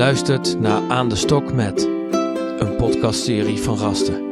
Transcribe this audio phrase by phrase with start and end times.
[0.00, 1.88] luistert naar Aan de Stok met,
[2.58, 4.22] een podcastserie van Rasten.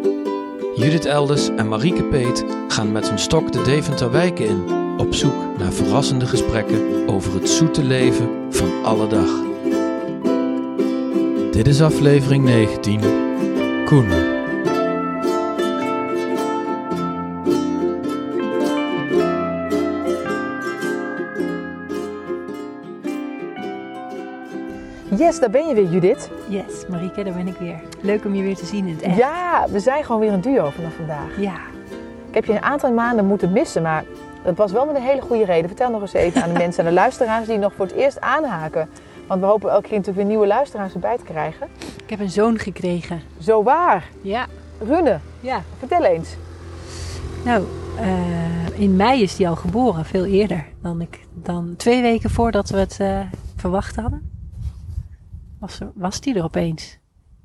[0.74, 4.62] Judith Elders en Marieke Peet gaan met hun stok de Deventer wijken in,
[4.98, 9.30] op zoek naar verrassende gesprekken over het zoete leven van alle dag.
[11.52, 13.00] Dit is aflevering 19.
[13.84, 14.27] Koen.
[25.18, 26.30] Yes, daar ben je weer, Judith.
[26.48, 27.80] Yes, Marieke, daar ben ik weer.
[28.00, 29.16] Leuk om je weer te zien in het echt.
[29.16, 31.40] Ja, we zijn gewoon weer een duo vanaf vandaag.
[31.40, 31.54] Ja.
[32.28, 34.04] Ik heb je een aantal maanden moeten missen, maar
[34.44, 35.68] dat was wel met een hele goede reden.
[35.68, 38.20] Vertel nog eens even aan de mensen en de luisteraars die nog voor het eerst
[38.20, 38.88] aanhaken.
[39.26, 41.66] Want we hopen elke keer natuurlijk weer nieuwe luisteraars erbij te krijgen.
[42.02, 43.20] Ik heb een zoon gekregen.
[43.38, 44.08] Zo waar.
[44.20, 44.46] Ja.
[44.86, 45.62] Rune, Ja.
[45.78, 46.36] vertel eens.
[47.44, 47.64] Nou,
[47.98, 51.20] eh, in mei is die al geboren, veel eerder dan ik.
[51.34, 53.20] Dan twee weken voordat we het eh,
[53.56, 54.30] verwacht hadden,
[55.60, 56.98] was, er, was die er opeens.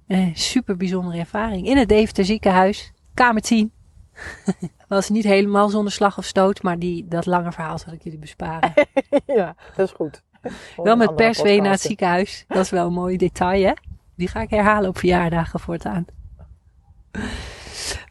[0.08, 1.68] Een super bijzondere ervaring.
[1.68, 3.72] In het Deventer ziekenhuis, kamer 10.
[4.88, 8.20] was niet helemaal zonder slag of stoot, maar die, dat lange verhaal zal ik jullie
[8.20, 8.74] besparen.
[9.26, 10.24] ja, dat is goed.
[10.76, 12.08] Wel met perswee naar het zieken.
[12.08, 12.46] ziekenhuis.
[12.48, 13.74] Dat is wel een mooi detail, hè?
[14.16, 16.06] Die ga ik herhalen op verjaardagen voortaan.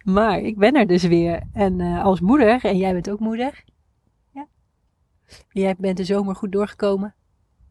[0.04, 1.42] Maar ik ben er dus weer.
[1.52, 3.64] En eh, als moeder, en jij bent ook moeder.
[4.30, 4.46] Ja.
[5.50, 7.14] Jij bent de zomer goed doorgekomen.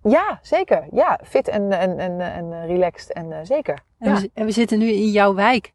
[0.03, 0.87] Ja, zeker.
[0.91, 3.79] Ja, fit en, en, en, en relaxed en eh, zeker.
[3.99, 4.19] En, Ja.
[4.21, 5.73] we, en we zitten nu in jouw wijk.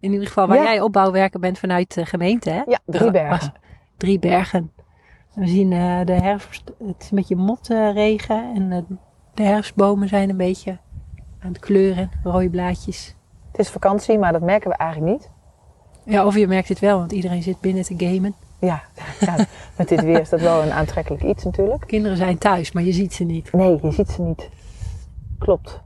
[0.00, 0.62] In ieder geval waar Ja.
[0.62, 2.62] jij opbouwwerker bent vanuit de gemeente, hè?
[2.66, 3.52] Ja, drie bergen.
[3.96, 4.72] Drie bergen.
[5.34, 8.96] En we zien eh, de herfst, het is een beetje motregen en eh,
[9.34, 10.78] de herfstbomen zijn een beetje
[11.40, 13.16] aan het kleuren, rode blaadjes.
[13.52, 15.30] Het is vakantie, maar dat merken we eigenlijk niet.
[16.08, 18.34] Ja, of je merkt het wel, want iedereen zit binnen te gamen.
[18.58, 18.82] Ja,
[19.20, 19.34] ja
[19.76, 21.86] met dit weer is dat wel een aantrekkelijk iets natuurlijk.
[21.86, 23.52] Kinderen zijn thuis, maar je ziet ze niet.
[23.52, 24.48] Nee, je ziet ze niet.
[25.38, 25.80] Klopt.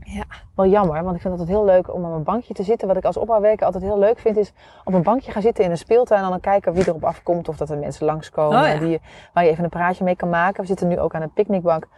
[0.00, 0.24] Ja.
[0.54, 2.88] Wel jammer, want ik vind het altijd heel leuk om op een bankje te zitten.
[2.88, 4.52] Wat ik als opbouwwerker altijd heel leuk vind, is
[4.84, 7.48] op een bankje gaan zitten in een speeltuin en dan kijken wie erop afkomt.
[7.48, 8.78] Of dat er mensen langskomen Oh ja.
[8.78, 9.00] die,
[9.32, 10.60] waar je even een praatje mee kan maken.
[10.60, 11.88] We zitten nu ook aan een picknickbank.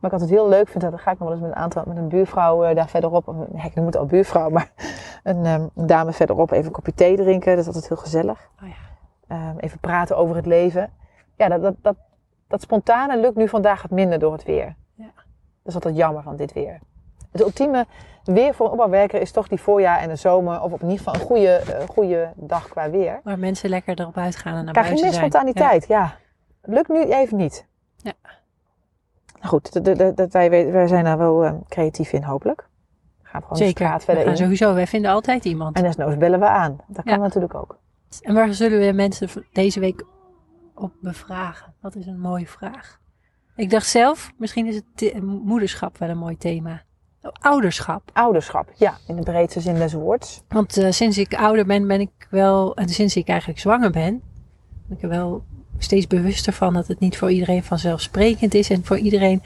[0.00, 1.62] Maar ik altijd heel leuk vind, dat dan ga ik nog wel eens met een
[1.62, 3.46] aantal, met een buurvrouw eh, daar verderop.
[3.64, 4.70] ik noem het al buurvrouw, maar
[5.22, 7.50] een, ehm, een dame verderop even een kopje thee drinken.
[7.50, 8.50] Dat is altijd heel gezellig.
[8.62, 8.74] Oh ja.
[9.28, 10.92] Ehm, even praten over het leven.
[11.36, 11.96] Ja, dat, dat, dat,
[12.48, 14.76] dat spontane lukt nu vandaag wat minder door het weer.
[14.94, 15.10] Ja.
[15.14, 16.78] Dat is altijd jammer van dit weer.
[17.32, 17.86] Het ultieme
[18.24, 20.62] weer voor een opbouwwerker is toch die voorjaar en de zomer.
[20.62, 23.20] Of op in ieder geval een goede, eh, goede dag qua weer.
[23.24, 25.30] Waar mensen lekker erop uitgaan en naar Krijg je buiten meer zijn.
[25.30, 26.16] spontaniteit, ja.
[26.60, 27.66] Het lukt nu even niet.
[27.96, 28.12] Ja.
[29.40, 29.84] Nou goed,
[30.16, 32.68] dat- wij, wij zijn daar wel eh, creatief in hopelijk.
[33.22, 33.84] Gaan we gewoon Zeker.
[33.86, 34.36] straat verder in.
[34.36, 35.76] sowieso, wij vinden altijd iemand.
[35.76, 36.78] En desnoods bellen we aan.
[36.88, 37.18] Dat kan Ja.
[37.20, 37.78] natuurlijk ook.
[38.22, 40.04] En waar zullen we mensen deze week
[40.74, 41.74] op bevragen?
[41.82, 42.98] Dat is een mooie vraag.
[43.56, 46.82] Ik dacht zelf, misschien is het moederschap wel een mooi thema.
[47.22, 48.10] Oh, Ouderschap.
[48.12, 50.42] Ouderschap, ja, in de breedste zin des woords.
[50.48, 54.22] Want eh, sinds ik ouder ben, ben ik wel, en sinds ik eigenlijk zwanger ben,
[54.86, 55.44] ben ik er wel
[55.82, 59.42] steeds bewuster van dat het niet voor iedereen vanzelfsprekend is en voor iedereen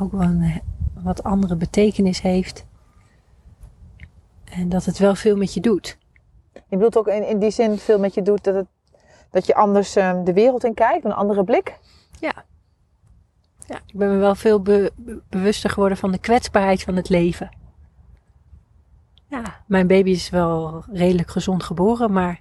[0.00, 0.56] ook wel een eh,
[1.02, 2.64] wat andere betekenis heeft.
[4.44, 5.98] En dat het wel veel met je doet.
[6.52, 8.66] Je bedoelt ook in, in die zin veel met je doet dat, het,
[9.30, 11.78] dat je anders ehm, de wereld in kijkt, een andere blik.
[12.20, 12.44] Ja.
[13.66, 17.08] Ja, ik ben me wel veel be- be- bewuster geworden van de kwetsbaarheid van het
[17.08, 17.50] leven.
[19.26, 22.40] Ja, mijn baby is wel redelijk gezond geboren, maar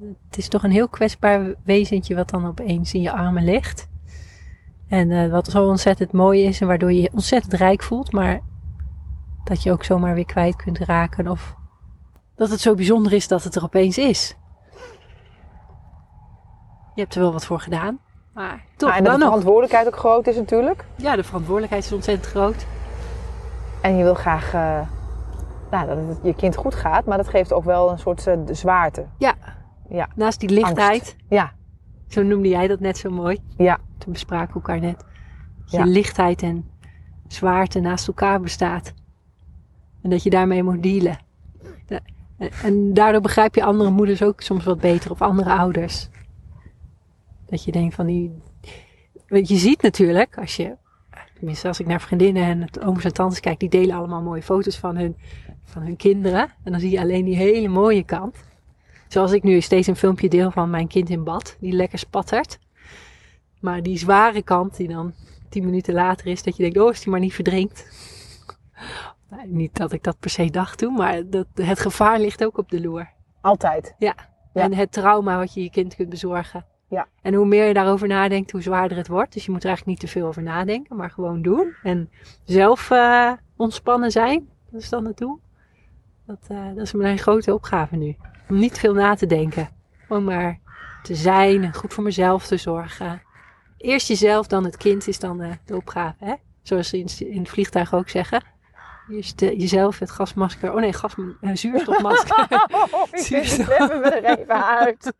[0.00, 3.88] het is toch een heel kwetsbaar wezentje wat dan opeens in je armen ligt.
[4.88, 8.40] En eh, wat zo ontzettend mooi is en waardoor je je ontzettend rijk voelt, maar
[9.44, 11.54] dat je ook zomaar weer kwijt kunt raken of
[12.36, 14.36] dat het zo bijzonder is dat het er opeens is.
[16.94, 17.98] Je hebt er wel wat voor gedaan,
[18.32, 20.84] maar toch en dat dan de verantwoordelijkheid ook groot is natuurlijk.
[20.96, 22.66] Ja, de verantwoordelijkheid is ontzettend groot.
[23.82, 24.80] En je wil graag eh,
[25.70, 28.38] nou, dat het je kind goed gaat, maar dat geeft ook wel een soort eh,
[28.50, 29.06] zwaarte.
[29.18, 29.34] Ja.
[29.88, 30.08] Ja.
[30.16, 31.52] Naast die lichtheid, Ja,
[32.08, 33.38] zo noemde jij dat net zo mooi.
[33.56, 34.96] ja, Toen bespraken we elkaar net.
[34.98, 35.84] Dat Ja.
[35.84, 36.70] je lichtheid en
[37.28, 38.94] zwaarte naast elkaar bestaat.
[40.02, 41.18] En dat je daarmee moet dealen.
[42.62, 46.08] En daardoor begrijp je andere moeders ook soms wat beter of andere ouders.
[47.46, 48.32] Dat je denkt van die.
[49.28, 50.76] Want je ziet natuurlijk, als je.
[51.34, 54.42] Tenminste, als ik naar vriendinnen en het ooms en tantes kijk, die delen allemaal mooie
[54.42, 55.16] foto's van hun,
[55.64, 56.48] van hun kinderen.
[56.62, 58.44] En dan zie je alleen die hele mooie kant.
[59.14, 62.58] Zoals ik nu steeds een filmpje deel van mijn kind in bad, die lekker spattert.
[63.60, 65.14] Maar die zware kant, die dan
[65.48, 67.86] tien minuten later is, dat je denkt, oh, is die maar niet verdrinkt.
[69.30, 72.58] Nou, niet dat ik dat per se dacht toen, maar dat, het gevaar ligt ook
[72.58, 73.08] op de loer.
[73.40, 73.94] altijd.
[73.98, 74.14] Ja.
[74.54, 74.62] Ja.
[74.62, 76.66] En het trauma wat je je kind kunt bezorgen.
[76.88, 77.06] Ja.
[77.22, 79.32] En hoe meer je daarover nadenkt, hoe zwaarder het wordt.
[79.32, 81.74] Dus je moet er eigenlijk niet te veel over nadenken, maar gewoon doen.
[81.82, 82.10] En
[82.44, 85.40] zelf eh, ontspannen zijn, dat is dan het doel.
[86.26, 88.16] Dat, eh, dat is mijn grote opgave nu.
[88.48, 89.68] Om niet veel na te denken.
[90.06, 90.58] Gewoon maar
[91.02, 93.22] te zijn en goed voor mezelf te zorgen.
[93.78, 96.24] Eerst jezelf, dan het kind is dan de, de opgave.
[96.24, 96.34] Hè?
[96.62, 98.42] Zoals ze in, in het vliegtuig ook zeggen.
[99.10, 100.72] Eerst eh, jezelf, het gasmasker.
[100.72, 102.46] Oh nee, gas, eh, zuurstofmasker.
[103.12, 103.68] Zuurstof.
[103.68, 105.12] Even we er even uit.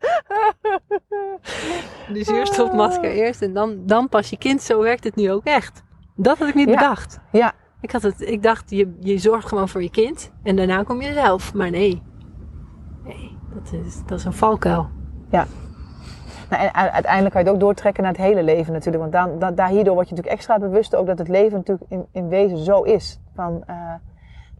[2.12, 4.62] de zuurstofmasker eerst en dan, dan pas je kind.
[4.62, 5.82] Zo werkt het nu ook echt.
[6.16, 6.74] Dat had ik niet Ja.
[6.74, 7.20] bedacht.
[7.32, 7.52] Ja.
[7.80, 11.02] Ik, had het, ik dacht, je, je zorgt gewoon voor je kind en daarna kom
[11.02, 11.54] je zelf.
[11.54, 12.02] Maar nee.
[13.54, 14.86] Dat is, dat is een valkuil.
[16.50, 19.02] Nou, en uiteindelijk kan je het ook doortrekken naar het hele leven natuurlijk.
[19.02, 21.90] Want dan, dan, daar hierdoor word je natuurlijk extra bewust ook dat het leven natuurlijk
[21.90, 23.20] in, in wezen zo is.
[23.34, 23.64] Van,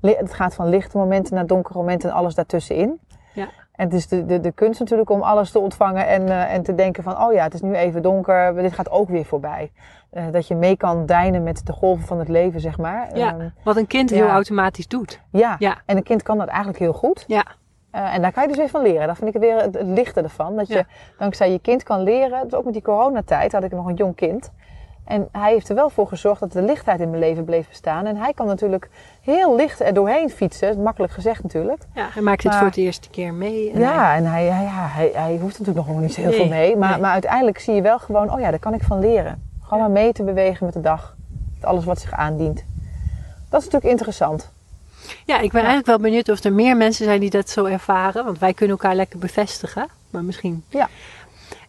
[0.00, 3.00] li- het gaat van lichte momenten naar donkere momenten en alles daartussenin.
[3.32, 3.49] Ja.
[3.73, 6.62] En het is de, de, de kunst natuurlijk om alles te ontvangen en, eh, en
[6.62, 9.73] te denken van, oh ja, het is nu even donker, dit gaat ook weer voorbij.
[10.11, 13.17] Eh, dat je mee kan deinen met de golven van het leven, zeg maar.
[13.17, 13.29] Ja.
[13.38, 14.17] Ehm, Wat een kind Ja.
[14.17, 15.20] heel automatisch doet.
[15.31, 15.56] ja.
[15.58, 15.76] Ja.
[15.87, 17.25] en een kind kan dat eigenlijk heel goed.
[17.26, 17.44] Ja.
[17.94, 19.06] Eh, en daar kan je dus weer van leren.
[19.06, 20.56] Dat vind ik weer het, het lichte ervan.
[20.56, 20.85] Dat je Ja.
[21.19, 22.43] dankzij je kind kan leren.
[22.43, 24.50] Dus ook met die coronatijd had ik nog een jong kind.
[25.05, 28.06] En hij heeft er wel voor gezorgd dat de lichtheid in mijn leven bleef bestaan.
[28.06, 28.91] En hij kan natuurlijk
[29.23, 30.82] heel licht er doorheen fietsen.
[30.82, 31.82] Makkelijk gezegd natuurlijk.
[31.94, 33.70] Ja, hij maakt het Maar- voor het eerste keer mee.
[33.70, 36.31] en hij- Ja, en hij, hij, ja, hij, hij hoeft natuurlijk nog niet zo heel
[36.31, 36.76] Nee, veel mee.
[36.76, 37.00] Maar, nee.
[37.00, 39.43] maar uiteindelijk zie je wel gewoon, oh ja, daar kan ik van leren.
[39.62, 39.85] Gewoon Ja.
[39.88, 41.17] maar mee te bewegen met de dag.
[41.55, 42.64] Met alles wat zich aandient.
[43.50, 44.52] Dat is natuurlijk interessant.
[45.25, 48.25] Ja, ik ben eigenlijk wel benieuwd of er meer mensen zijn die dat zo ervaren.
[48.25, 49.89] Want wij kunnen elkaar lekker bevestigen.
[50.11, 50.65] Maar misschien.
[50.69, 50.89] Ja.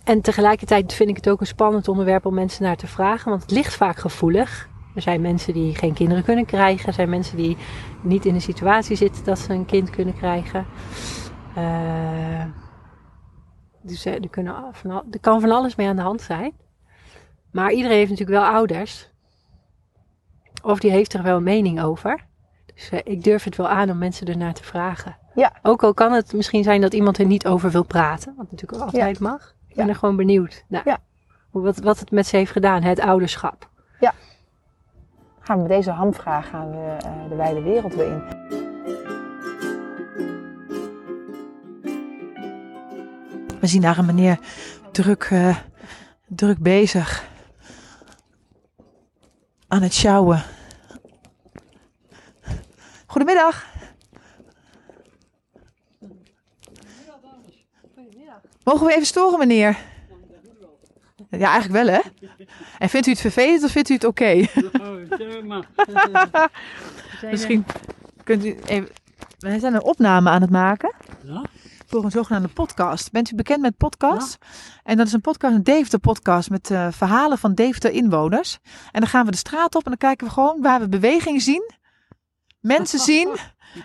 [0.03, 3.29] En tegelijkertijd vind ik het ook een spannend onderwerp om mensen naar te vragen.
[3.29, 4.69] Want het ligt vaak gevoelig.
[4.95, 6.87] Er zijn mensen die geen kinderen kunnen krijgen.
[6.87, 7.57] Er zijn mensen die
[8.01, 10.65] niet in de situatie zitten dat ze een kind kunnen krijgen.
[11.55, 12.45] Eh,
[13.81, 16.53] dus eh, er, kunnen van er kan van alles mee aan de hand zijn.
[17.51, 19.09] Maar iedereen heeft natuurlijk wel ouders.
[20.63, 22.25] Of die heeft er wel een mening over.
[22.75, 25.17] Dus eh, ik durf het wel aan om mensen ernaar te vragen.
[25.35, 25.51] Ja.
[25.61, 28.33] Ook al kan het misschien zijn dat iemand er niet over wil praten.
[28.37, 29.55] Wat natuurlijk ook altijd mag.
[29.67, 29.91] Ik ben Ja.
[29.91, 30.81] er gewoon benieuwd naar.
[30.85, 30.97] Ja.
[31.49, 32.81] Hoe, wat, wat het met ze heeft gedaan.
[32.83, 33.69] Het ouderschap.
[35.39, 38.23] Gaan we met deze hamvraag gaan we eh, de wijde wereld weer in.
[43.59, 44.39] We zien daar een meneer
[44.91, 45.57] druk, eh,
[46.27, 47.25] druk bezig.
[49.67, 50.43] Aan het sjouwen.
[53.15, 53.65] Goedemiddag.
[58.63, 59.77] Mogen we even storen, meneer?
[61.29, 62.01] Ja, eigenlijk wel, hè?
[62.77, 64.45] En vindt u het vervelend of vindt u het oké?
[67.31, 67.65] Misschien
[68.23, 68.89] kunt u even...
[69.39, 71.41] Wij zijn een opname aan het maken Ja?
[71.87, 73.11] voor een zogenaamde podcast.
[73.11, 74.37] Bent u bekend met podcasts?
[74.83, 78.59] En dat is een podcast, een Deventer podcast met eh, verhalen van Deventer inwoners.
[78.91, 81.41] En dan gaan we de straat op en dan kijken we gewoon waar we beweging
[81.41, 81.83] zien.
[82.65, 83.35] Mensen zien.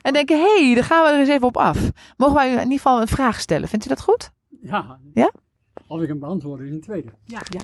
[0.03, 1.79] En denken, hé, hey, daar gaan we er eens even op af.
[2.17, 3.69] Mogen wij u in ieder geval een vraag stellen?
[3.69, 4.31] Vindt u dat goed?
[4.63, 4.99] Ja.
[5.15, 5.31] Ja?
[5.87, 7.09] Of ik hem beantwoord is een tweede.
[7.25, 7.61] Ja, ja.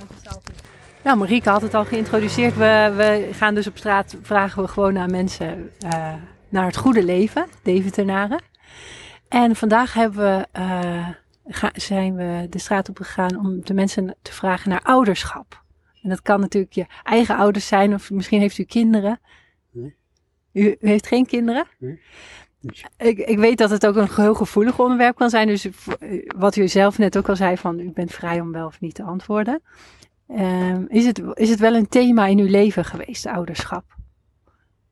[1.04, 2.56] Nou, Marieke had het al geïntroduceerd.
[2.56, 6.14] We, we gaan dus op straat, vragen we gewoon aan mensen eh,
[6.48, 8.42] naar het goede leven, Deventenaren.
[9.28, 11.08] En vandaag hebben we, eh,
[11.46, 15.62] ga- zijn we de straat op gegaan om de mensen te vragen naar ouderschap.
[16.02, 19.20] En dat kan natuurlijk je eigen ouders zijn, of misschien heeft u kinderen.
[20.56, 21.66] U, u heeft geen kinderen?
[21.78, 22.00] Nee.
[22.96, 25.46] Ik, ik weet dat het ook een heel gevoelig onderwerp kan zijn.
[25.46, 28.66] Dus eh, wat u zelf net ook al zei, van u bent vrij om wel
[28.66, 29.62] of niet te antwoorden.
[30.28, 33.84] Ehm, is, het, is het wel een thema in uw leven geweest, ouderschap?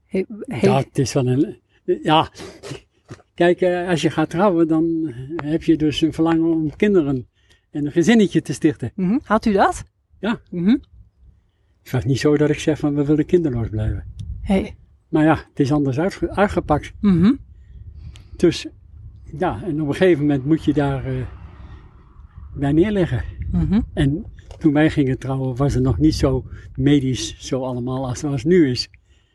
[0.05, 1.61] He- he- ja, het is wel een.
[1.85, 2.29] Ja.
[3.35, 7.29] Kijk, eh, als je gaat trouwen, dan heb je dus een verlangen om kinderen
[7.71, 8.93] en een gezinnetje te stichten.
[8.95, 9.19] Mhm.
[9.23, 9.85] Had u dat?
[10.21, 10.41] Ja.
[10.51, 10.77] Mhm.
[11.83, 14.15] Het was niet zo dat ik zeg van we willen kinderloos blijven.
[14.43, 14.77] Hey.
[15.15, 16.93] Maar ja, het is anders uitge- uitgepakt.
[17.01, 17.33] Mhm.
[18.37, 18.67] Dus
[19.39, 21.13] ja, en op een gegeven moment moet je daar eh,
[22.55, 23.23] bij neerleggen.
[23.53, 23.81] Mhm.
[23.93, 24.25] En
[24.59, 26.45] toen wij gingen trouwen, was het nog niet zo
[26.77, 28.89] medisch, zo allemaal als het nu is.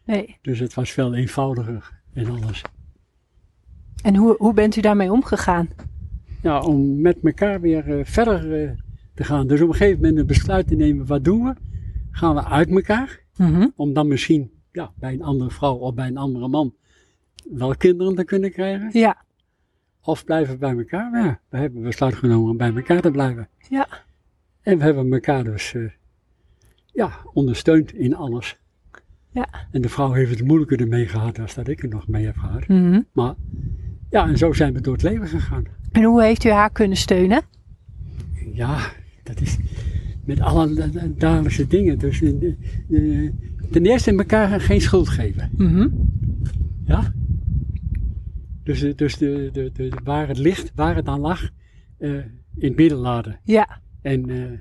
[0.06, 0.38] Nee.
[0.42, 2.62] Dus het was veel eenvoudiger en alles.
[4.04, 5.70] En hoe, hoe bent u daarmee omgegaan?
[6.42, 8.72] Ja, om met elkaar weer eh, verder eh,
[9.14, 9.48] te gaan.
[9.48, 11.54] Dus op een gegeven moment een besluit te nemen, wat doen we?
[12.12, 13.20] Gaan we uit elkaar?
[13.38, 13.68] Mhm.
[13.76, 16.74] Om dan misschien ja, bij een andere vrouw of bij een andere man
[17.52, 18.90] wel kinderen te kunnen krijgen?
[19.00, 19.18] Ja.
[20.02, 21.24] Of blijven we bij elkaar?
[21.24, 23.48] Ja, we hebben besluit genomen om bij elkaar te blijven.
[23.70, 23.88] Ja.
[24.62, 25.82] En we hebben elkaar dus eh,
[26.86, 28.58] ja, ondersteund in alles.
[29.32, 29.48] Ja.
[29.72, 32.38] En de vrouw heeft het moeilijker ermee gehad als dat ik het nog mee heb
[32.38, 32.68] gehad.
[32.68, 33.02] Mhm.
[33.12, 33.34] Maar
[34.10, 35.66] ja, en zo zijn we door het leven gegaan.
[35.92, 37.42] En hoe heeft u haar kunnen steunen?
[38.54, 38.92] Ja,
[39.24, 39.58] dat is
[40.26, 42.00] met alle da- da- dagelijkse dingen.
[42.00, 42.56] Dus eh, de-
[42.88, 43.34] de-
[43.72, 45.52] ten eerste elkaar geen schuld geven.
[45.58, 45.88] Mhm.
[46.86, 47.14] Ja?
[48.64, 51.50] Dus, eh, dus de, de, de, waar het ligt, waar het aan lag,
[51.98, 52.16] eh,
[52.56, 53.40] in het midden laten.
[53.44, 54.60] Ja, En eh,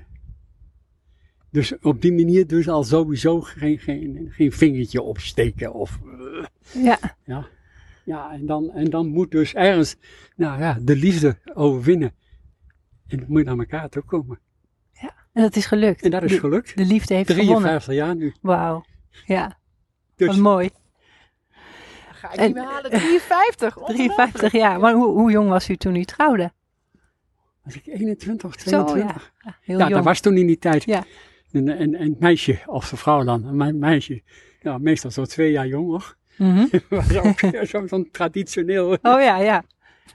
[1.49, 5.99] dus op die manier dus al sowieso geen, geen, geen vingertje opsteken of...
[6.73, 6.99] ja.
[7.25, 7.47] ja,
[8.05, 9.95] ja en, dan, en dan moet dus ergens
[10.35, 12.11] nou ja, de liefde overwinnen.
[13.07, 14.39] En dan moet je naar elkaar toe komen.
[15.33, 16.01] En dat is gelukt.
[16.01, 16.77] En dat is gelukt.
[16.77, 17.61] de liefde heeft gewonnen.
[17.61, 18.33] 53 jaar nu.
[18.41, 18.85] Wauw.
[19.25, 19.57] Ja,
[20.15, 20.69] Dus wat mooi.
[22.11, 22.91] Ga ik En- niet meer halen.
[22.91, 23.77] 53.
[23.85, 24.79] 53 jaar.
[24.79, 26.51] Maar hoe, hoe jong was u toen u trouwde?
[27.63, 29.31] was ik 21 of Zo, 22.
[29.43, 29.57] ja.
[29.61, 29.95] Heel Ja, jong.
[29.95, 30.83] dat was toen in die tijd.
[30.83, 31.03] Ja.
[31.51, 34.21] En, en, en het meisje, of de vrouw dan, een me- meisje,
[34.61, 36.15] ja, meestal zo twee jaar jonger.
[36.37, 36.65] Mhm.
[36.89, 38.89] was ook zo- zo'n traditioneel.
[39.01, 39.63] Oh ja, ja.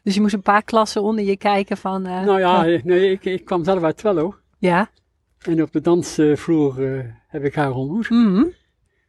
[0.02, 2.06] Dus je moest een paar klassen onder je kijken van...
[2.06, 4.34] eh, Nou ja, oh, nee, ik, ik kwam zelf uit Twello.
[4.58, 4.90] ja.
[5.38, 8.10] En op de dansvloer eh, heb ik haar ontmoet.
[8.10, 8.44] Mhm.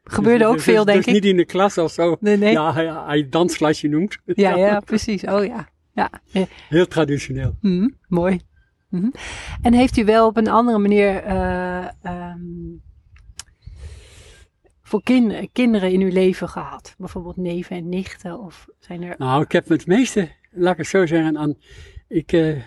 [0.09, 1.13] Gebeurde Dus- ook dus- veel, dus denk ik.
[1.13, 2.17] niet in de klas of zo.
[2.19, 2.51] Nee, nee.
[2.51, 4.17] Ja, ja, hij dansklasje noemt.
[4.25, 5.24] Ja, ja, precies.
[5.24, 5.67] Oh ja.
[5.93, 6.09] Ja,
[6.69, 7.55] Heel traditioneel.
[7.62, 8.39] mhm, mooi.
[8.89, 9.09] Mhm.
[9.62, 12.39] En heeft u wel op een andere manier eh, ehm,
[14.81, 16.95] voor kin- kinderen in uw leven gehad?
[16.97, 18.39] Bijvoorbeeld neven en nichten?
[18.39, 19.15] Of zijn er...
[19.17, 21.55] Nou, ik heb het meeste, laat ik het zo zeggen, aan
[22.07, 22.62] ik, eh,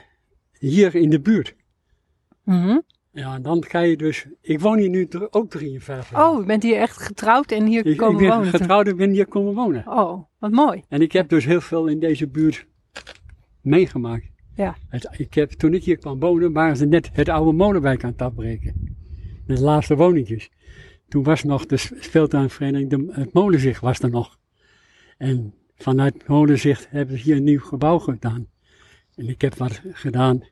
[0.59, 1.55] hier in de buurt.
[2.45, 2.79] Mhm.
[3.19, 4.27] Ja, en dan ga je dus.
[4.41, 6.31] Ik woon hier nu ook 53 jaar.
[6.31, 8.51] Oh, u bent hier echt getrouwd en hier ik, ik komen ben wonen?
[8.51, 8.61] toen?
[8.61, 9.87] getrouwd en ben hier komen wonen.
[9.87, 10.83] Oh, wat mooi.
[10.89, 12.67] En ik heb dus heel veel in deze buurt
[13.61, 14.31] meegemaakt.
[14.55, 14.77] Ja.
[14.89, 18.11] Het, ik heb, toen ik hier kwam wonen, waren ze net het oude molenwijk aan
[18.11, 18.97] het afbreken.
[19.47, 20.51] De laatste woningjes.
[21.09, 24.39] Toen was nog de speeltuinvereniging, de, het molenzicht was er nog.
[25.17, 28.47] En vanuit molenzicht hebben ze hier een nieuw gebouw gedaan.
[29.15, 30.43] En ik heb wat gedaan,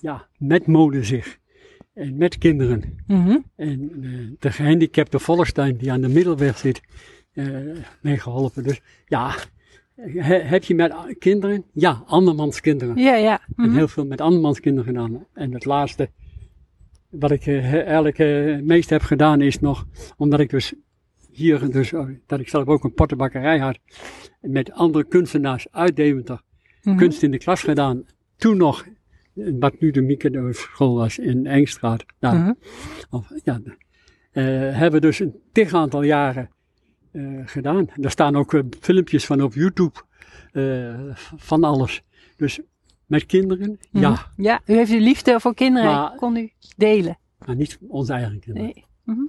[0.00, 1.38] ja, met molenzicht.
[1.96, 2.82] En met kinderen.
[3.06, 3.36] Mhm.
[3.56, 6.80] En eh, de gehandicapte Vollerstein die aan de middelweg zit,
[7.32, 7.46] eh
[8.00, 8.62] meegeholpen.
[8.62, 9.34] Dus ja,
[9.94, 11.64] he- heb je met kinderen?
[11.72, 12.96] Ja, andermans kinderen.
[12.96, 13.40] Ja, ja.
[13.56, 13.76] En Mhm.
[13.76, 15.26] heel veel met andermans kinderen gedaan.
[15.34, 16.10] En het laatste,
[17.10, 19.86] wat ik eh, eigenlijk het meest heb gedaan, is nog,
[20.16, 20.74] omdat ik dus
[21.32, 23.78] hier, dus, oh, dat ik zelf ook een pottenbakkerij had,
[24.40, 26.40] met andere kunstenaars uit Deventer,
[26.82, 26.96] Mhm.
[26.96, 28.04] kunst in de klas gedaan.
[28.36, 28.86] Toen nog,
[29.36, 32.04] wat nu de Mieke school was in Engstraat.
[32.18, 32.52] Daar, Mhm.
[33.10, 33.60] of, ja,
[34.32, 36.50] eh, hebben we dus een tig aantal jaren
[37.12, 37.88] eh, gedaan.
[38.00, 39.98] Er staan ook eh, filmpjes van op YouTube
[40.52, 42.02] eh, van alles.
[42.36, 42.60] Dus
[43.06, 44.02] met kinderen, Mhm.
[44.02, 47.18] ja, Ja, u heeft uw liefde voor kinderen, Maar- kon u delen.
[47.46, 48.68] maar niet onze eigen kinderen.
[48.74, 48.84] Nee.
[49.04, 49.24] Mhm.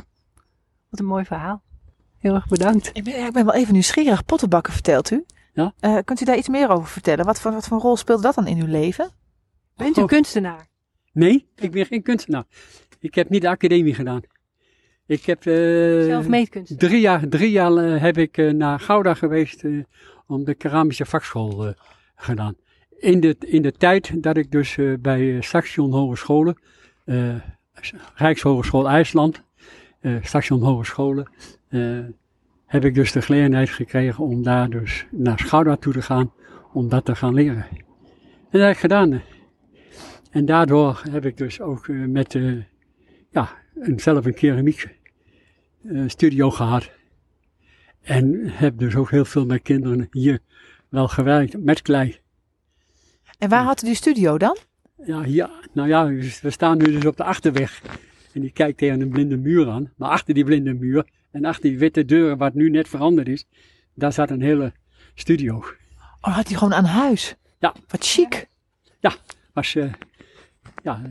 [0.90, 1.62] Wat een mooi verhaal.
[2.18, 2.90] Heel erg bedankt.
[2.94, 4.26] Ik ben, ik ben wel even nieuwsgierig.
[4.26, 5.26] Pottenbakken vertelt u.
[5.54, 5.74] Ja.
[5.80, 7.26] Eh, kunt u daar iets meer over vertellen?
[7.26, 9.10] Wat voor, wat voor rol speelde dat dan in uw leven?
[9.78, 10.08] Bent u Oh.
[10.08, 10.68] kunstenaar?
[11.14, 12.44] Nee, ik ben geen kunstenaar.
[13.00, 14.22] Ik heb niet de academie gedaan.
[15.06, 15.46] Ik heb
[16.50, 16.90] kunstenaar?
[16.90, 19.64] drie jaar, drie jaar eh, heb ik eh, naar Gouda geweest
[20.28, 21.74] om de keramische vakschool
[22.16, 22.56] gedaan.
[22.98, 26.58] In de, in de tijd dat ik dus bij Saxion Hogescholen,
[28.16, 29.44] Rijkshogeschool IJsland,
[30.22, 31.30] Saxion Hogescholen,
[32.66, 36.32] heb ik dus de gelegenheid gekregen om daar dus naar Gouda toe te gaan,
[36.74, 37.66] om dat te gaan leren.
[37.70, 39.22] En dat heb ik gedaan.
[40.38, 42.54] En daardoor heb ik dus ook eh, met, eh,
[43.30, 44.98] ja, een, zelf een keramiek
[45.84, 46.92] eh, studio gehad.
[48.02, 50.40] En heb dus ook heel veel met kinderen hier
[50.90, 52.18] wel gewerkt, met klei.
[53.38, 54.58] En waar had u die studio dan?
[55.06, 56.06] Ja, hier, nou ja,
[56.42, 57.82] we staan nu dus op de achterweg.
[58.34, 59.94] En die kijkt tegen een blinde muur aan.
[59.96, 63.46] Maar achter die blinde muur en achter die witte deuren, wat nu net veranderd is,
[63.94, 64.74] daar zat een hele
[65.14, 65.56] studio.
[66.22, 67.36] Oh, had hij gewoon aan huis?
[67.60, 67.76] Ja.
[67.88, 68.48] Wat chic.
[69.58, 69.94] Was, eh,
[70.84, 71.02] ja,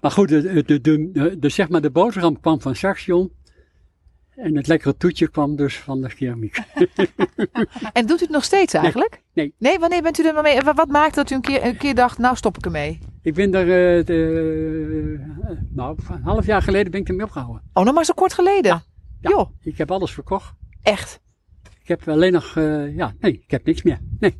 [0.00, 3.32] maar goed, de, de, de, zeg maar de boterham kwam van Saxion.
[4.34, 6.56] En het lekkere toetje kwam dus van de keramiek.
[7.92, 9.22] En doet u het nog steeds eigenlijk?
[9.32, 9.54] Nee.
[9.58, 10.60] Nee, wanneer bent u er maar mee?
[10.60, 12.98] Wat maakt dat u een keer, een keer dacht, nou stop ik ermee?
[13.22, 17.62] Ik ben er, eh, de, eh, nou, een half jaar geleden ben ik ermee opgehouden.
[17.72, 18.82] Oh, nog maar zo kort geleden.
[19.20, 19.30] Ja.
[19.30, 20.54] Joh, Ik heb alles verkocht.
[20.82, 21.20] echt.
[21.82, 23.98] Ik heb alleen nog, eh, ja, nee, ik heb niks meer.
[24.20, 24.34] Nee,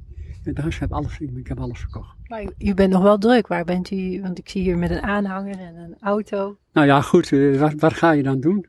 [0.44, 2.16] de rest heb alles, ik heb alles verkocht.
[2.26, 3.46] Maar u- u bent nog wel druk.
[3.46, 4.20] Waar bent u?
[4.22, 6.56] Want ik zie hier met een aanhanger en een auto.
[6.72, 8.66] Nou ja, goed, eh, wat, wat ga je dan doen?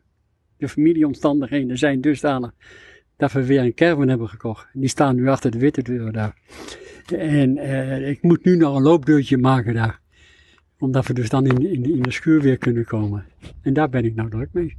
[0.58, 2.52] De familieomstandigheden zijn dusdanig
[3.18, 4.68] dat we weer een caravan hebben gekocht.
[4.74, 6.36] Die staan nu achter de witte deuren daar.
[7.18, 10.00] En eh, ik moet nu nog een loopdeurtje maken daar.
[10.80, 13.26] Omdat we dus dan in, in, in de schuur weer kunnen komen.
[13.62, 14.78] En daar ben ik nou druk mee.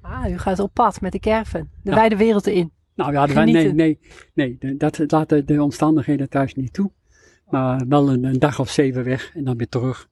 [0.00, 1.68] Ah, u gaat op pad met de caravan.
[1.82, 1.96] De Ja.
[1.96, 2.70] wijde wereld in.
[2.98, 3.98] Nou ja, wij- nee, nee,
[4.34, 6.90] nee, dat laten de omstandigheden thuis niet toe.
[7.50, 10.08] Maar wel een, een dag of zeven weg en dan weer terug.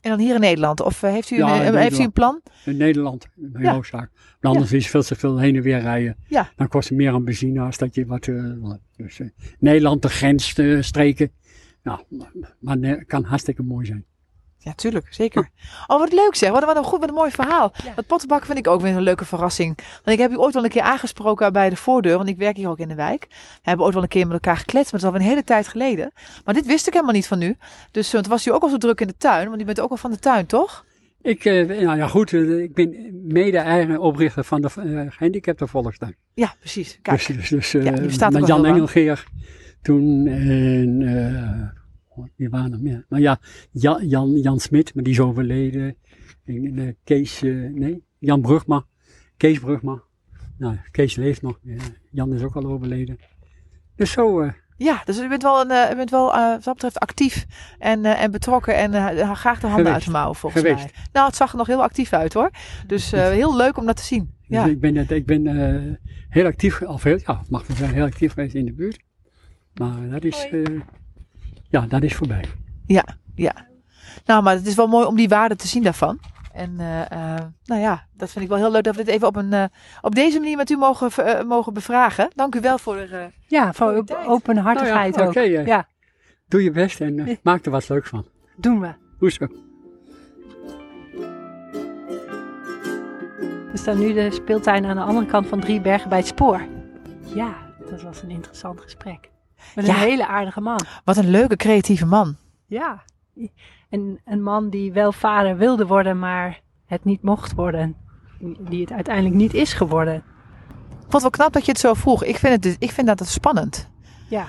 [0.00, 0.80] En dan hier in Nederland?
[0.80, 2.40] Of eh, heeft, u Ja, een, eh, heeft u een plan?
[2.64, 3.72] In Nederland, een Ja.
[3.72, 4.10] hoofdzaak.
[4.40, 6.16] Maar anders is veel te veel heen en weer rijden.
[6.28, 6.50] Ja.
[6.56, 8.26] Dan kost het meer aan benzine als dat je wat...
[8.28, 9.20] eh, dus
[9.58, 11.32] Nederland, de grens eh, streken.
[11.82, 12.00] Nou,
[12.60, 14.04] maar het kan hartstikke mooi zijn.
[14.64, 15.48] Ja, tuurlijk, zeker.
[15.86, 16.50] Oh, wat leuk zeg.
[16.50, 17.72] Wat, wat een goed, wat een mooi verhaal.
[17.94, 19.76] Dat pottenbakken vind ik ook weer een leuke verrassing.
[19.76, 22.56] Want ik heb u ooit wel een keer aangesproken bij de voordeur, want ik werk
[22.56, 23.26] hier ook in de wijk.
[23.28, 25.44] We hebben ooit wel een keer met elkaar gekletst, maar dat is al een hele
[25.44, 26.12] tijd geleden.
[26.44, 27.56] Maar dit wist ik helemaal niet van u.
[27.90, 29.80] Dus uh, toen was u ook al zo druk in de tuin, want u bent
[29.80, 30.84] ook al van de tuin, toch?
[31.22, 36.16] Ik, eh, nou ja, goed, eh, ik ben mede-eigen oprichter van de uh, gehandicapte volkstuin.
[36.34, 36.98] Ja, precies.
[37.02, 37.26] Kijk.
[37.26, 38.66] Dus, dus, dus Ja, eh, met Jan.
[38.66, 39.24] Engelgeer
[39.82, 41.82] toen en eh,
[42.36, 43.04] wie waren er meer?
[43.08, 43.38] Nou ja,
[43.70, 45.96] Jan, Jan, Jan Smit, maar die is overleden.
[46.44, 48.84] En, eh, Kees, eh, nee, Jan Brugma,
[49.36, 50.02] Kees Brugma.
[50.58, 51.58] Nou, Kees leeft nog,
[52.10, 53.18] Jan is ook al overleden.
[53.96, 56.74] Dus zo, eh, Ja, dus u bent wel, een, u bent wel eh, wat dat
[56.74, 57.46] betreft actief
[57.78, 58.90] en, eh, en betrokken en
[59.36, 59.94] graag de handen Geweest.
[59.94, 60.84] uit de mouwen volgens Geweest.
[60.84, 61.04] mij.
[61.12, 62.50] Nou, het zag er nog heel actief uit hoor.
[62.86, 64.24] Dus eh, heel leuk om dat te zien.
[64.24, 64.64] dus Ja.
[64.66, 65.92] ik ben, ik ben eh,
[66.28, 68.98] heel actief, of heel, ja, mag ik zeggen, heel actief geweest in de buurt.
[69.74, 70.62] Maar dat is, eh,
[71.80, 72.44] ja, dat is voorbij.
[72.86, 73.04] Ja,
[73.34, 73.52] ja.
[74.24, 76.18] Nou, maar het is wel mooi om die waarde te zien daarvan.
[76.52, 79.26] En eh, eh, nou ja, dat vind ik wel heel leuk dat we dit even
[79.28, 79.64] op, een, eh,
[80.00, 82.30] op deze manier met u mogen, mogen bevragen.
[82.34, 83.06] Dank u wel voor de.
[83.06, 84.26] eh, Ja, voor tijd.
[84.26, 85.46] openhartigheid Nou ja, ook.
[85.46, 85.70] oké.
[85.70, 85.88] Ja,
[86.48, 88.26] Doe je best en maak er wat leuks van.
[88.56, 88.94] doen we.
[89.18, 89.46] Hoezo?
[93.72, 96.60] We staan nu de speeltuin aan de andere kant van Driebergen bij het spoor.
[97.34, 97.54] Ja,
[97.90, 99.30] dat was een interessant gesprek.
[99.74, 99.92] Met Ja.
[99.94, 100.80] een hele aardige man.
[101.04, 102.36] wat een leuke, creatieve man.
[102.66, 103.02] Ja.
[103.88, 107.96] En een man die wel vader wilde worden, maar het niet mocht worden.
[108.58, 110.14] Die het uiteindelijk niet is geworden.
[110.88, 112.24] Ik vond het wel knap dat je het zo vroeg.
[112.24, 113.90] Ik vind, het, dus- ik vind dat het spannend.
[114.28, 114.46] Ja,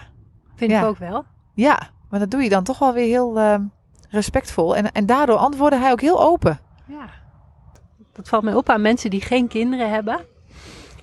[0.56, 0.80] vind Ja.
[0.82, 1.24] ik ook wel.
[1.54, 3.56] Ja, maar dat doe je dan toch wel weer heel eh,
[4.10, 4.76] respectvol.
[4.76, 6.60] En, en daardoor antwoordde hij ook heel open.
[6.88, 7.10] Ja.
[8.14, 10.26] Dat valt mij op aan mensen die geen kinderen hebben.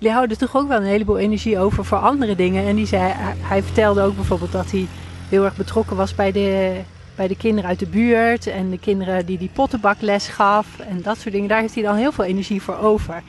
[0.03, 2.65] Die houden toch ook wel een heleboel energie over voor andere dingen.
[2.65, 4.87] En die zei, hij, hij vertelde ook bijvoorbeeld dat hij
[5.29, 6.79] heel erg betrokken was bij de,
[7.15, 8.47] bij de kinderen uit de buurt.
[8.47, 10.67] En de kinderen die die pottenbakles gaf.
[10.79, 11.49] En dat soort dingen.
[11.49, 13.23] Daar heeft hij dan heel veel energie voor over.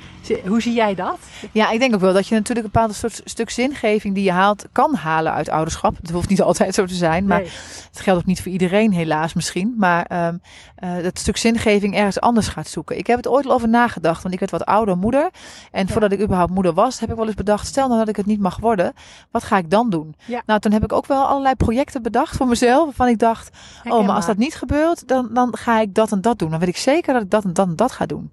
[0.46, 1.18] Hoe zie jij dat?
[1.52, 4.30] Ja, ik denk ook wel dat je natuurlijk een bepaald soort stuk zingeving die je
[4.32, 5.96] haalt, kan halen uit ouderschap.
[6.00, 7.48] Het hoeft niet altijd zo te zijn, maar Nee.
[7.90, 9.74] het geldt ook niet voor iedereen helaas misschien.
[9.78, 10.36] Maar ehm,
[10.76, 12.98] eh, dat stuk zingeving ergens anders gaat zoeken.
[12.98, 15.30] Ik heb het ooit al over nagedacht, want ik werd wat ouder moeder.
[15.70, 18.16] En voordat ik überhaupt moeder was, heb ik wel eens bedacht, stel nou dat ik
[18.16, 18.92] het niet mag worden,
[19.30, 20.14] wat ga ik dan doen?
[20.24, 20.42] Ja.
[20.46, 23.50] Nou, toen heb ik ook wel allerlei projecten bedacht voor mezelf, waarvan ik dacht,
[23.84, 26.50] oh, maar als dat niet gebeurt, dan, dan ga ik dat en dat doen.
[26.50, 28.32] Dan weet ik zeker dat ik dat en dat en dat ga doen.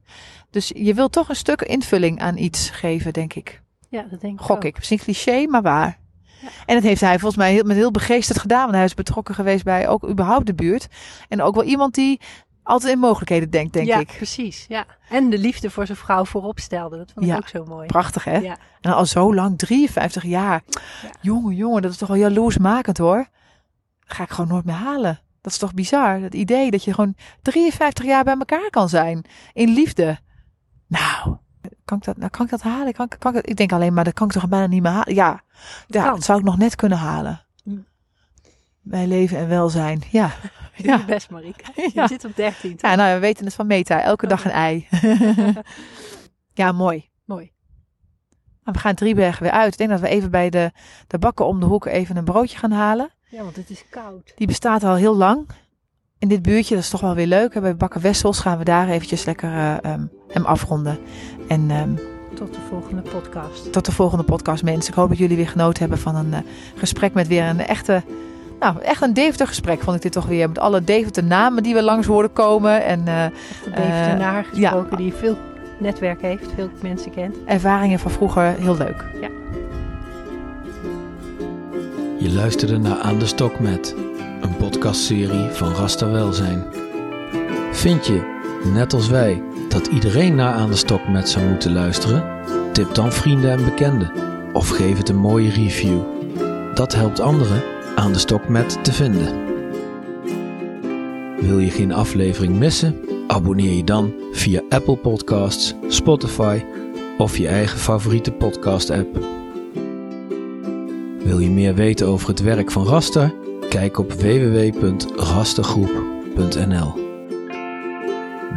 [0.50, 3.62] Dus je wilt toch een stuk invulling aan iets geven, denk ik.
[3.90, 4.64] Ja, dat denk ik Gok ook.
[4.64, 4.76] ik.
[4.78, 6.00] Misschien cliché, maar waar.
[6.66, 8.62] En dat heeft hij volgens mij heel, met heel begeesterd gedaan.
[8.64, 10.88] Want hij is betrokken geweest bij ook überhaupt de buurt.
[11.28, 12.20] En ook wel iemand die
[12.64, 14.14] altijd in mogelijkheden denkt, denk ja, ik.
[14.18, 14.66] precies.
[14.68, 14.86] Ja.
[15.10, 16.98] En de liefde voor zijn vrouw voorop stelde.
[16.98, 17.38] Dat vond ik Ja.
[17.38, 17.88] ook zo mooi.
[17.88, 18.38] Prachtig, hè?
[18.38, 18.58] Ja.
[18.82, 20.62] En al zo lang, 53 jaar.
[21.22, 23.28] Jongen, jongen, dat is toch wel jaloersmakend, hoor.
[24.06, 25.20] ga ik gewoon nooit meer halen.
[25.42, 26.20] Dat is toch bizar?
[26.20, 29.26] Het idee dat je gewoon 53 jaar bij elkaar kan zijn.
[29.54, 30.20] In liefde.
[30.88, 31.38] Nou,
[31.86, 32.94] kan ik dat, nou, kan ik dat halen?
[32.94, 34.82] Kan, ik- kan ik, dat, ik denk alleen maar, dat kan ik toch bijna niet
[34.82, 35.14] meer halen?
[35.16, 35.42] Ja,
[35.88, 36.14] ja Kan.
[36.14, 37.46] dat zou ik nog net kunnen halen.
[37.64, 37.78] Hm.
[38.82, 40.02] Bij leven en welzijn.
[40.12, 40.32] Ja.
[40.76, 40.98] Ja.
[40.98, 41.64] je best, Marieke.
[41.94, 42.02] Ja.
[42.02, 42.74] Je zit op 13.
[42.78, 44.02] ja, nou, we weten het van Meta.
[44.02, 44.88] Elke dag een ei.
[46.54, 47.10] ja, mooi.
[47.26, 47.52] Mooi.
[48.64, 49.72] Nou, we gaan Driebergen weer uit.
[49.72, 50.72] Ik denk dat we even bij de,
[51.08, 53.10] de bakken om de hoek even een broodje gaan halen.
[53.32, 54.34] Ja, want het is koud.
[54.36, 55.48] Die bestaat al heel lang
[56.20, 56.76] in dit buurtje.
[56.76, 57.62] Dat is toch wel weer leuk.
[57.62, 60.98] Bij Bakken Wessels gaan we daar eventjes lekker eh, ehm, hem afronden.
[61.48, 61.96] En ehm,
[62.36, 63.72] Tot de volgende podcast.
[63.74, 64.92] tot de volgende podcast, mensen.
[64.92, 66.40] Ik hoop dat jullie weer genoten hebben van een eh,
[66.76, 68.04] gesprek met weer een echte...
[68.60, 70.48] Nou, echt een Deventer gesprek vond ik dit toch weer.
[70.48, 72.84] Met alle Deventer namen die we langs hoorden komen.
[72.84, 73.34] En eh, Echt
[73.66, 74.70] een Deventenaar ja.
[74.70, 75.38] gesproken die veel
[75.80, 77.38] netwerk heeft, veel mensen kent.
[77.46, 78.44] ervaringen van vroeger.
[78.44, 79.06] Heel leuk.
[82.22, 83.96] Je luisterde naar Aan de Stok met
[84.42, 86.64] een podcastserie van Rasta Welzijn.
[87.72, 88.40] Vind je,
[88.74, 92.24] net als wij, dat iedereen naar Aan de Stok met zou moeten luisteren?
[92.74, 94.12] Tip dan vrienden en bekenden
[94.54, 96.00] of geef het een mooie review.
[96.74, 97.64] Dat helpt anderen
[97.96, 99.46] Aan de Stok met te vinden.
[101.40, 102.96] Wil je geen aflevering missen?
[103.28, 106.64] Abonneer je dan via Apple Podcasts, Spotify
[107.18, 109.31] of je eigen favoriete podcast-app.
[111.32, 113.34] Wil je meer weten over het werk van Rasta?
[113.70, 116.94] Kijk op www.rastagroep.nl.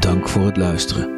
[0.00, 1.13] Dank voor het luisteren.